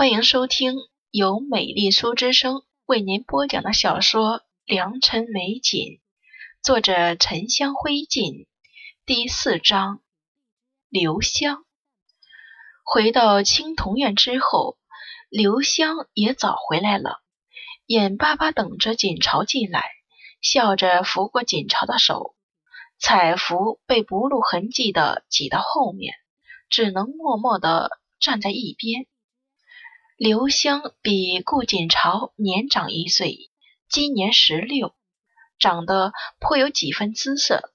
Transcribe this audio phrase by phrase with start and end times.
[0.00, 0.76] 欢迎收听
[1.10, 5.78] 由美丽书之声为您播讲的小说《良辰美景》，
[6.62, 8.46] 作者沉香灰烬，
[9.04, 10.00] 第四章。
[10.88, 11.66] 刘香
[12.82, 14.78] 回到青铜院之后，
[15.28, 17.18] 刘香也早回来了，
[17.84, 19.84] 眼巴巴等着锦朝进来，
[20.40, 22.34] 笑着扶过锦朝的手。
[22.98, 26.14] 彩服被不露痕迹的挤到后面，
[26.70, 29.06] 只能默默的站在一边。
[30.22, 33.50] 刘香比顾锦朝年长一岁，
[33.88, 34.94] 今年十六，
[35.58, 37.72] 长得颇有几分姿色。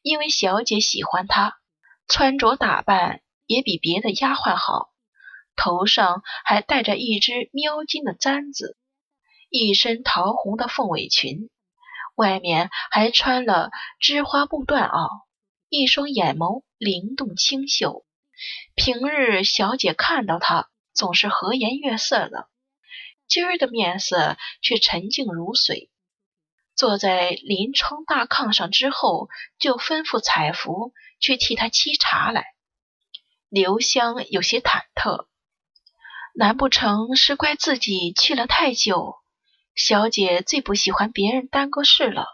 [0.00, 1.58] 因为小姐喜欢她，
[2.06, 4.92] 穿着打扮也比别的丫鬟好，
[5.56, 8.76] 头上还戴着一只喵金的簪子，
[9.50, 11.50] 一身桃红的凤尾裙，
[12.14, 15.08] 外面还穿了织花布缎袄，
[15.68, 18.06] 一双眼眸灵动清秀。
[18.76, 20.68] 平日小姐看到她。
[20.94, 22.48] 总是和颜悦色的，
[23.26, 25.90] 今儿的面色却沉静如水。
[26.74, 32.46] 坐在临窗大炕上之后，就吩咐彩芙去替他沏茶来。
[33.48, 35.26] 刘香有些忐忑，
[36.34, 39.16] 难不成是怪自己去了太久？
[39.74, 42.26] 小姐最不喜欢别人耽搁事了。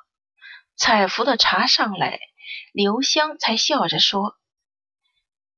[0.77, 2.21] 彩芙的茶上来，
[2.73, 4.37] 刘香才笑着说：“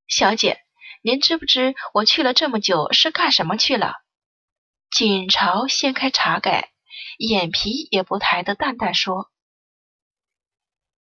[0.09, 0.61] 小姐。”
[1.03, 3.95] 您知不知我去了这么久是干什么去了？
[4.91, 6.73] 锦朝掀开茶盖，
[7.17, 9.31] 眼皮也不抬的淡淡说：“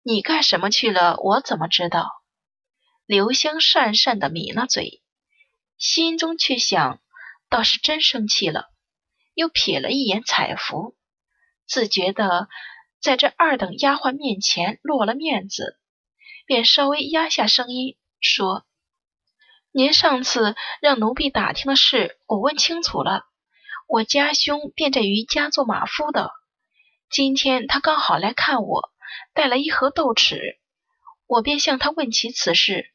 [0.05, 1.17] 你干什么去了？
[1.23, 2.11] 我怎么知道？”
[3.07, 5.03] 刘香讪讪的抿了嘴，
[5.79, 7.01] 心中却想，
[7.49, 8.67] 倒是真生气了。
[9.33, 10.99] 又瞥了一眼彩芙，
[11.67, 12.49] 自觉的
[13.01, 15.79] 在这二等丫鬟面前落了面子，
[16.45, 18.67] 便稍微压下声音说。
[19.71, 23.25] 您上次让奴婢打听的事，我问清楚了。
[23.87, 26.31] 我家兄便在余家做马夫的。
[27.11, 28.91] 今天他刚好来看我，
[29.35, 30.57] 带了一盒豆豉，
[31.27, 32.91] 我便向他问起此事。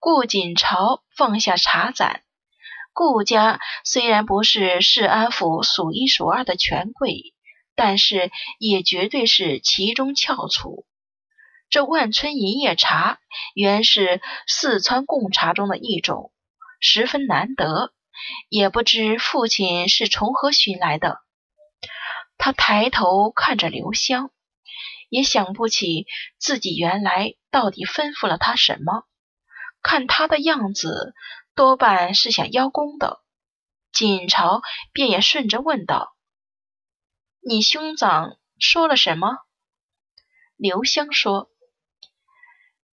[0.00, 2.22] 顾锦朝放下茶盏，
[2.92, 7.32] 顾家虽然不是市安府数一数二的权贵，
[7.76, 10.84] 但是也绝对是其中翘楚。
[11.72, 13.18] 这万春银叶茶
[13.54, 16.30] 原是四川贡茶中的一种，
[16.80, 17.94] 十分难得。
[18.50, 21.22] 也不知父亲是从何寻来的。
[22.36, 24.30] 他抬头看着刘香，
[25.08, 26.06] 也想不起
[26.36, 29.04] 自己原来到底吩咐了他什么。
[29.80, 31.14] 看他的样子，
[31.54, 33.22] 多半是想邀功的。
[33.92, 34.60] 锦朝
[34.92, 36.14] 便也顺着问道
[37.40, 39.38] ：“你兄长说了什么？”
[40.58, 41.48] 刘香说。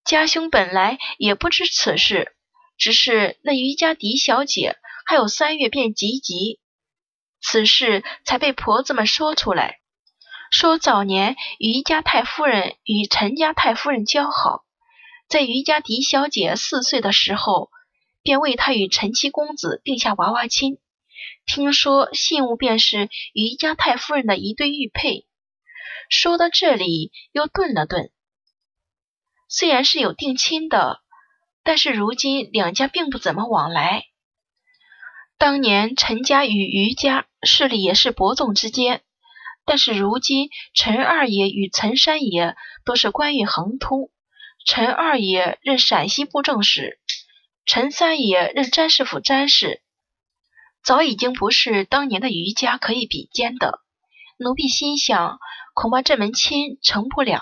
[0.10, 2.34] 家兄本来也不知此事，
[2.80, 4.76] 只是那余家狄小姐
[5.06, 6.58] 还有三月便及笄，
[7.40, 9.78] 此事才被婆子们说出来。
[10.50, 14.64] 说早年余家太夫人与陈家太夫人交好，
[15.28, 17.70] 在余家狄小姐四岁的时候，
[18.24, 20.80] 便为她与陈七公子定下娃娃亲。
[21.46, 25.28] 听说信物便是余家太夫人的一对玉佩。
[26.10, 28.10] 说到这里，又顿了顿。
[29.50, 31.02] 虽然是有定亲的，
[31.64, 34.06] 但是如今两家并不怎么往来。
[35.40, 39.02] 当年陈家与余家势力也是伯仲之间，
[39.66, 42.56] 但是如今陈二爷与陈三爷
[42.86, 44.12] 都是官运亨通，
[44.66, 47.00] 陈二爷任陕西布政使，
[47.66, 49.82] 陈三爷任詹事府詹事，
[50.84, 53.82] 早已经不是当年的余家可以比肩的。
[54.38, 55.40] 奴婢心想，
[55.74, 57.42] 恐怕这门亲成不了。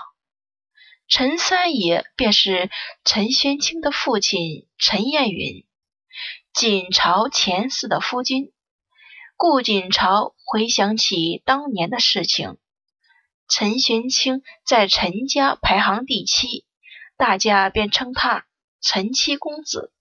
[1.08, 2.70] 陈三爷便是
[3.02, 5.64] 陈玄清的父亲陈彦允，
[6.52, 8.52] 锦朝前四的夫君。
[9.38, 12.58] 顾锦朝回想起当年的事情，
[13.48, 16.66] 陈玄清在陈家排行第七，
[17.16, 18.44] 大家便称他
[18.82, 19.94] 陈七公子。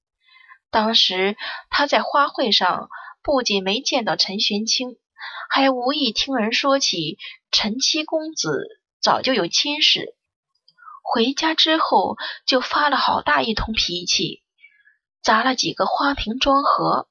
[0.71, 1.37] 当时
[1.69, 2.89] 他在花会上
[3.23, 4.97] 不仅没见到陈玄清，
[5.49, 7.17] 还无意听人说起
[7.49, 10.16] 陈七公子早就有亲事。
[11.09, 14.43] 回家之后，就发了好大一通脾气，
[15.23, 17.07] 砸了几个花瓶装盒，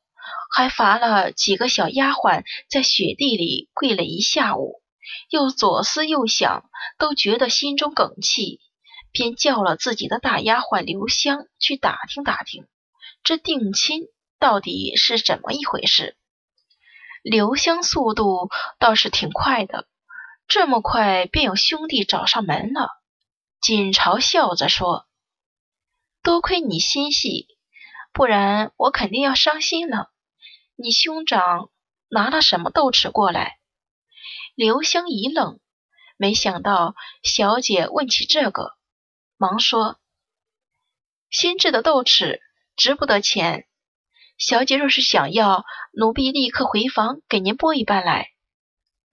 [0.55, 4.83] 还罚了几个小丫鬟在雪地里跪了一下午。
[5.31, 8.61] 又左思右想，都觉得心中梗气，
[9.13, 12.67] 便叫了自己的大丫鬟刘香去打听打听，
[13.25, 14.03] 这定亲
[14.39, 16.19] 到底是怎么一回事。
[17.23, 19.87] 刘香速度倒是挺快的，
[20.47, 22.91] 这么快便有兄弟找上门了。
[23.61, 25.07] 锦朝笑着说
[26.23, 27.49] ：“多亏你心细，
[28.13, 30.13] 不然我肯定要伤心了。
[30.77, 31.71] 你兄长
[32.09, 33.59] 拿了什么豆豉过来？”
[34.55, 35.59] 刘香一愣，
[36.17, 38.77] 没想到小姐问起这个，
[39.37, 39.99] 忙说
[41.29, 42.41] ：“新制的豆豉
[42.77, 43.67] 值不得钱。
[44.39, 48.31] 小姐若是想要，奴婢立刻回房给您拨一半来。”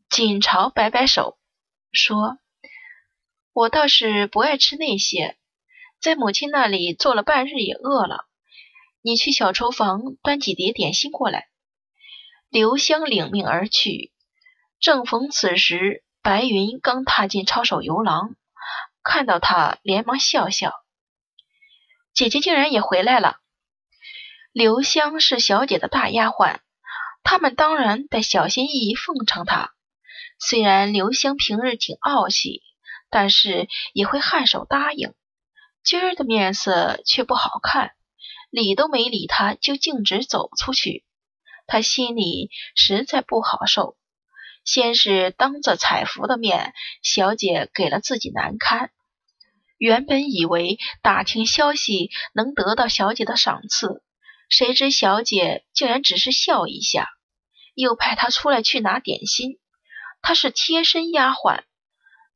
[0.09, 1.39] 锦朝摆摆手
[1.91, 2.37] 说
[3.53, 5.37] ：“我倒是不爱吃那些，
[6.01, 8.25] 在母亲那里坐了半日也饿了。
[9.01, 11.47] 你去小厨房端几碟点心过来。”
[12.49, 14.11] 刘香领命而去。
[14.79, 18.35] 正逢此时，白云刚踏进抄手游廊，
[19.03, 20.73] 看到他，连忙笑笑
[22.13, 23.37] ：“姐姐竟然也回来了。”
[24.51, 26.59] 刘香是小姐的大丫鬟，
[27.23, 29.71] 他们当然得小心翼翼奉承她。
[30.39, 32.61] 虽然刘香平日挺傲气，
[33.13, 35.13] 但是也会颔首答应。
[35.83, 37.91] 今儿的面色却不好看，
[38.49, 41.05] 理都没理他，就径直走出去。
[41.67, 43.95] 他心里实在不好受。
[44.65, 46.73] 先是当着彩福的面，
[47.03, 48.89] 小姐给了自己难堪。
[49.77, 54.01] 原本以为打听消息能得到小姐的赏赐，
[54.49, 57.09] 谁知小姐竟然只是笑一下，
[57.75, 59.59] 又派他出来去拿点心。
[60.21, 61.63] 他是贴身丫鬟，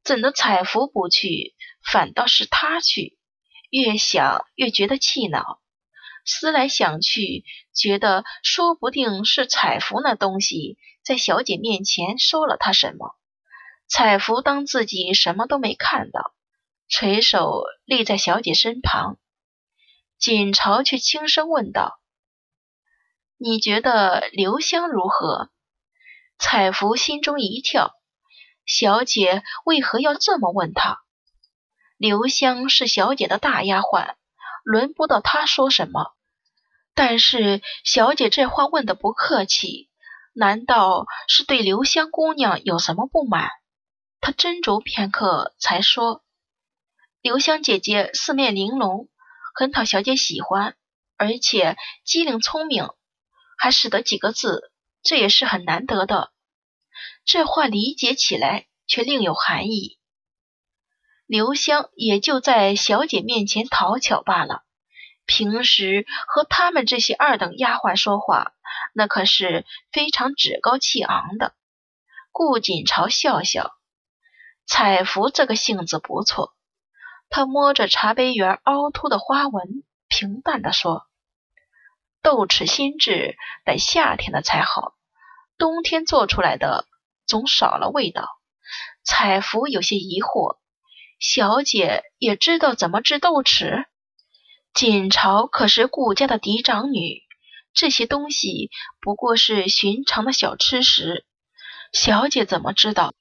[0.07, 3.18] 怎的彩福不去，反倒是他去？
[3.69, 5.59] 越想越觉得气恼。
[6.24, 7.44] 思来想去，
[7.75, 13.18] 觉得说不定是彩福那东西在小姐面前说了他什么。
[13.89, 16.33] 彩福当自己什么都没看到，
[16.88, 19.18] 垂手立在小姐身旁。
[20.18, 22.00] 锦朝却轻声问道
[23.36, 25.50] ：“你觉得留香如何？”
[26.39, 27.92] 彩福心中一跳，
[28.67, 30.99] 小姐为何要这么问他？
[31.95, 34.15] 刘香是小姐的大丫鬟，
[34.65, 36.13] 轮不到她说什么。
[36.93, 39.89] 但是小姐这话问的不客气，
[40.33, 43.49] 难道是对刘香姑娘有什么不满？
[44.19, 46.21] 她斟酌片刻，才说
[47.23, 49.07] ：“刘香姐姐四面玲珑，
[49.55, 50.75] 很讨小姐喜欢，
[51.15, 52.89] 而且机灵聪明，
[53.57, 54.71] 还识得几个字，
[55.03, 56.31] 这也是很难得的。”
[57.25, 59.97] 这话理解起来却另有含义。
[61.25, 64.63] 刘香也就在小姐面前讨巧罢了。
[65.25, 68.53] 平时和他们这些二等丫鬟说话，
[68.94, 71.53] 那可是非常趾高气昂的。
[72.31, 73.73] 顾锦朝笑笑，
[74.65, 76.53] 彩福这个性子不错。
[77.29, 81.07] 他摸着茶杯缘凹凸的花纹，平淡的说
[82.23, 83.35] ：“豆豉新制，
[83.65, 84.93] 得夏天的才好，
[85.57, 86.86] 冬天做出来的
[87.25, 88.30] 总少了味道。”
[89.04, 90.57] 彩福有些疑惑
[91.19, 93.86] ：“小姐也知道怎么制豆豉？”
[94.74, 97.24] 锦朝可是顾家的嫡长女，
[97.74, 98.69] 这些东西
[99.00, 101.25] 不过是寻常的小吃食。
[101.94, 103.15] 小姐怎么知道？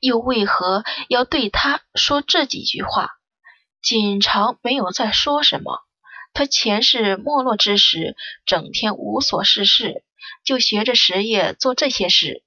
[0.00, 3.10] 又为何要对她说这几句话？
[3.80, 5.80] 锦朝没有再说什么。
[6.32, 10.04] 他前世没落之时，整天无所事事，
[10.44, 12.42] 就学着石业做这些事。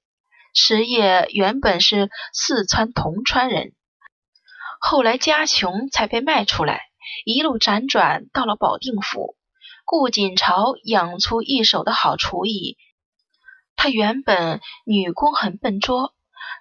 [0.52, 3.72] 石业原本是四川铜川人，
[4.80, 6.82] 后来家穷才被卖出来。
[7.24, 9.36] 一路辗转到了保定府，
[9.84, 12.76] 顾锦朝养出一手的好厨艺。
[13.76, 16.14] 他原本女工很笨拙，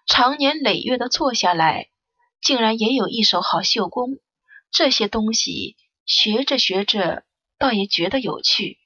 [0.07, 1.89] 常年累月的做下来，
[2.41, 4.19] 竟然也有一手好绣工。
[4.71, 7.23] 这些东西学着学着，
[7.59, 8.79] 倒也觉得有趣。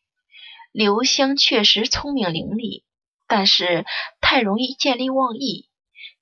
[0.72, 2.84] 刘香确实聪明伶俐，
[3.28, 3.86] 但是
[4.22, 5.70] 太容易见利忘义。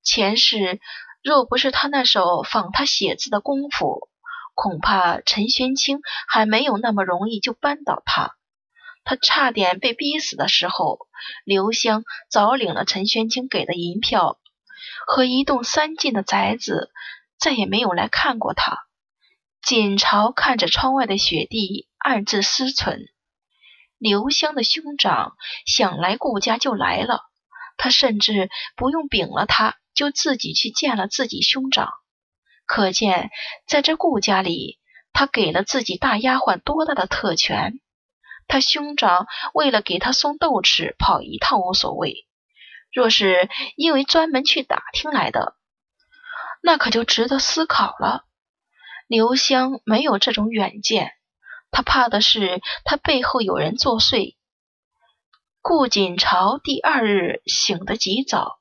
[0.03, 0.79] 前世
[1.23, 4.09] 若不是他那手仿他写字的功夫，
[4.53, 8.35] 恐怕陈玄清还没有那么容易就扳倒他。
[9.03, 10.99] 他差点被逼死的时候，
[11.43, 14.39] 刘香早领了陈玄清给的银票
[15.05, 16.91] 和一栋三进的宅子，
[17.37, 18.85] 再也没有来看过他。
[19.61, 23.07] 锦朝看着窗外的雪地，暗自思忖：
[24.05, 25.35] 刘香的兄长
[25.65, 27.23] 想来顾家就来了，
[27.75, 31.91] 他甚至不用禀了，他就自己去见了自己兄长。
[32.67, 33.31] 可见，
[33.65, 34.79] 在这顾家里，
[35.11, 37.79] 他给了自己大丫鬟多大的特权。
[38.47, 42.27] 他兄长为了给他送豆豉，跑一趟无所谓；
[42.93, 45.55] 若是因为专门去打听来的，
[46.61, 48.23] 那可就值得思考了。
[49.07, 51.13] 刘香没有这种远见，
[51.75, 54.37] 他怕的是他背后有人作祟。
[55.61, 58.59] 顾锦朝第二日醒得极早，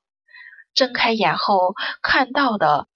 [0.75, 2.89] 睁开眼后看到的。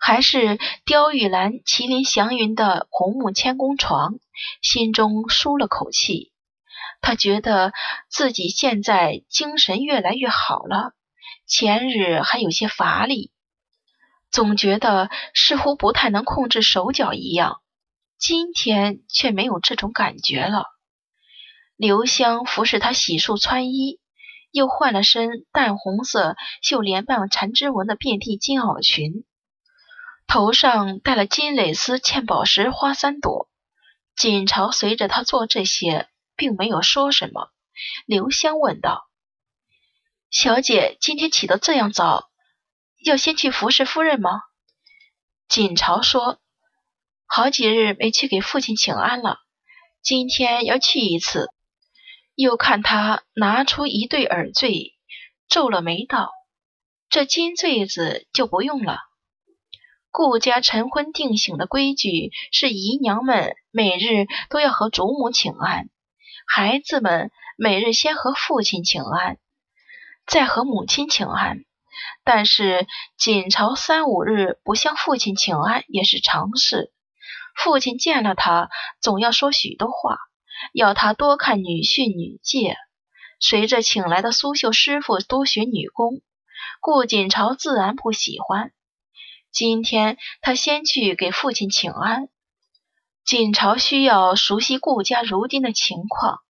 [0.00, 4.14] 还是雕玉兰、麒麟祥云的红木千工床，
[4.62, 6.32] 心中舒了口气。
[7.02, 7.74] 他觉得
[8.08, 10.94] 自己现在精神越来越好了，
[11.46, 13.30] 前日还有些乏力，
[14.30, 17.60] 总觉得似乎不太能控制手脚一样，
[18.20, 20.66] 今天却没有这种感觉了。
[21.74, 23.98] 刘香服侍他洗漱穿衣，
[24.52, 29.24] 又换了身淡红色绣莲瓣缠枝纹的遍地金袄裙，
[30.28, 33.48] 头上戴了金蕾丝嵌宝石花三朵。
[34.14, 36.08] 锦朝随着他做这些。
[36.40, 37.50] 并没有说什么。
[38.06, 39.10] 刘香问道
[40.32, 42.30] ：“小姐今天起得这样早，
[43.04, 44.40] 要先去服侍夫人吗？”
[45.50, 46.40] 锦朝说
[47.32, 49.38] ：“好几日没去给父亲请安了，
[50.02, 51.48] 今天要去一次。”
[52.34, 54.94] 又看他拿出一对耳坠，
[55.48, 56.32] 皱了眉道
[57.08, 58.98] ：“这金坠子就不用了。
[60.10, 65.88] 顾家晨昏定省的规矩是，姨娘们每日都要和祖母请安。”
[66.52, 69.38] 孩子们每日先和父亲请安，
[70.26, 71.64] 再和母亲请安。
[72.24, 76.92] 但是锦朝三五日不向父亲请安也是常事。
[77.54, 80.18] 父亲见了他，总要说许多话，
[80.72, 82.76] 要他多看女婿女诫。
[83.38, 86.20] 随着请来的苏绣师傅多学女工，
[86.80, 88.72] 顾锦朝自然不喜欢。
[89.50, 92.28] 今天他先去给父亲请安。
[93.24, 96.40] 锦朝需要熟悉顾家如今的情况，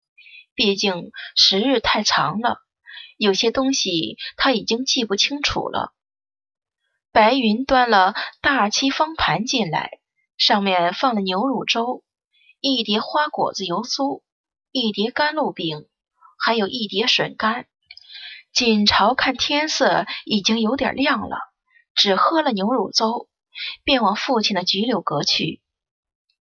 [0.55, 2.59] 毕竟时日太长了，
[3.17, 5.93] 有些东西他已经记不清楚了。
[7.13, 10.00] 白云端了大漆方盘进来，
[10.41, 12.03] 上面放了牛乳粥，
[12.61, 14.23] 一碟花果子油酥，
[14.73, 15.87] 一碟甘露饼，
[16.39, 17.67] 还有一碟笋干。
[18.51, 21.37] 锦朝看天色已经有点亮了，
[21.95, 23.29] 只喝了牛乳粥，
[23.85, 25.61] 便往父亲的菊柳阁去。